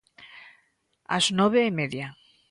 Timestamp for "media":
1.79-2.07